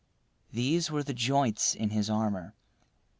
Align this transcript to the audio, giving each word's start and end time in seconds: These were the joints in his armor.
These 0.51 0.89
were 0.89 1.03
the 1.03 1.13
joints 1.13 1.75
in 1.75 1.91
his 1.91 2.09
armor. 2.09 2.55